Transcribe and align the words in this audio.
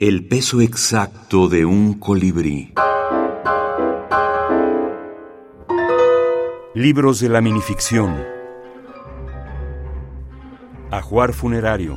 El 0.00 0.28
peso 0.28 0.60
exacto 0.60 1.48
de 1.48 1.64
un 1.64 1.94
colibrí. 1.94 2.72
Libros 6.72 7.18
de 7.18 7.28
la 7.28 7.40
minificción. 7.40 8.16
Ajuar 10.92 11.32
funerario. 11.32 11.96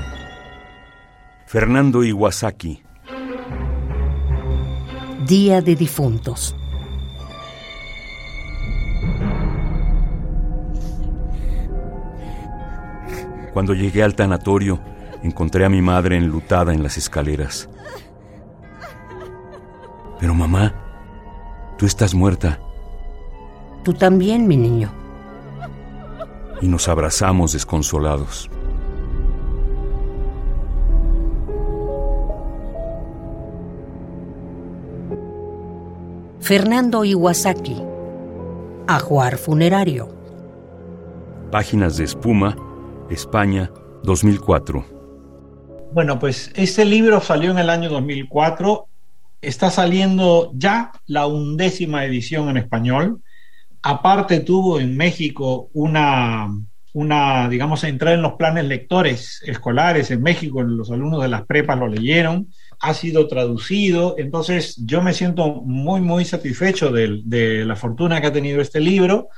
Fernando 1.46 2.04
Iwasaki. 2.04 2.82
Día 5.28 5.62
de 5.62 5.76
difuntos. 5.76 6.56
Cuando 13.54 13.76
llegué 13.76 14.02
al 14.02 14.16
tanatorio, 14.16 14.80
encontré 15.22 15.66
a 15.66 15.70
mi 15.70 15.84
madre 15.84 16.18
enlutada 16.18 16.74
en 16.74 16.82
las 16.82 16.98
escaleras. 16.98 17.70
Pero 20.22 20.36
mamá, 20.36 20.72
tú 21.80 21.88
estás 21.88 22.14
muerta. 22.14 22.60
Tú 23.84 23.92
también, 23.92 24.48
mi 24.48 24.56
niño. 24.56 24.92
Y 26.62 26.68
nos 26.68 26.88
abrazamos 26.88 27.54
desconsolados. 27.54 28.48
Fernando 36.40 37.04
Iwasaki. 37.04 37.82
Ajuar 38.88 39.38
funerario. 39.38 40.10
Páginas 41.50 41.98
de 41.98 42.04
espuma, 42.04 42.56
España, 43.10 43.72
2004. 44.04 44.86
Bueno, 45.94 46.20
pues 46.20 46.52
este 46.56 46.86
libro 46.86 47.22
salió 47.22 47.50
en 47.50 47.58
el 47.58 47.72
año 47.72 47.90
2004. 47.90 48.88
Está 49.42 49.72
saliendo 49.72 50.52
ya 50.54 50.92
la 51.08 51.26
undécima 51.28 52.06
edición 52.06 52.50
en 52.50 52.58
español. 52.58 53.22
Aparte 53.82 54.40
tuvo 54.42 54.80
en 54.80 54.96
México 54.96 55.70
una, 55.74 56.48
una, 56.94 57.50
digamos, 57.50 57.84
entrar 57.84 58.14
en 58.14 58.22
los 58.22 58.34
planes 58.34 58.66
lectores 58.66 59.42
escolares 59.46 60.12
en 60.12 60.22
México, 60.22 60.62
los 60.62 60.92
alumnos 60.92 61.24
de 61.24 61.30
las 61.30 61.46
prepas 61.46 61.80
lo 61.80 61.88
leyeron, 61.88 62.50
ha 62.80 62.94
sido 62.94 63.28
traducido, 63.28 64.16
entonces 64.18 64.76
yo 64.86 65.02
me 65.02 65.14
siento 65.14 65.62
muy, 65.64 66.02
muy 66.02 66.26
satisfecho 66.26 66.92
de, 66.92 67.22
de 67.24 67.66
la 67.66 67.76
fortuna 67.76 68.20
que 68.20 68.28
ha 68.28 68.34
tenido 68.34 68.62
este 68.62 68.80
libro, 68.80 69.30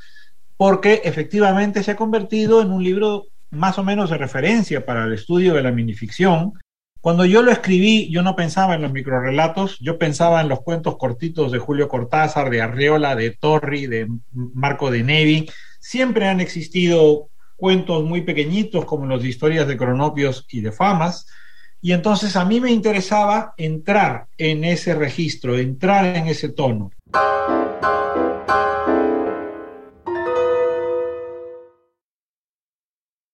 porque 0.57 1.01
efectivamente 1.03 1.83
se 1.83 1.91
ha 1.91 1.95
convertido 1.95 2.61
en 2.61 2.71
un 2.71 2.83
libro 2.83 3.25
más 3.51 3.77
o 3.77 3.83
menos 3.83 4.09
de 4.09 4.17
referencia 4.17 4.85
para 4.85 5.05
el 5.05 5.13
estudio 5.13 5.53
de 5.53 5.63
la 5.63 5.71
minificción. 5.71 6.53
Cuando 7.03 7.25
yo 7.25 7.41
lo 7.41 7.51
escribí, 7.51 8.09
yo 8.09 8.21
no 8.21 8.33
pensaba 8.33 8.75
en 8.75 8.81
los 8.81 8.93
microrelatos, 8.93 9.77
yo 9.81 9.97
pensaba 9.97 10.39
en 10.39 10.47
los 10.47 10.61
cuentos 10.61 10.95
cortitos 10.95 11.51
de 11.51 11.59
Julio 11.59 11.89
Cortázar, 11.89 12.49
de 12.49 12.61
Arreola, 12.61 13.13
de 13.17 13.31
Torri, 13.31 13.87
de 13.87 14.07
Marco 14.31 14.89
de 14.89 15.03
Nevi. 15.03 15.49
Siempre 15.81 16.29
han 16.29 16.39
existido 16.39 17.27
cuentos 17.57 18.05
muy 18.05 18.21
pequeñitos 18.21 18.85
como 18.85 19.17
de 19.17 19.27
historias 19.27 19.67
de 19.67 19.75
cronopios 19.75 20.45
y 20.49 20.61
de 20.61 20.71
famas. 20.71 21.27
Y 21.81 21.91
entonces 21.91 22.37
a 22.37 22.45
mí 22.45 22.61
me 22.61 22.71
interesaba 22.71 23.53
entrar 23.57 24.27
en 24.37 24.63
ese 24.63 24.95
registro, 24.95 25.57
entrar 25.57 26.05
en 26.05 26.27
ese 26.27 26.53
tono. 26.53 26.91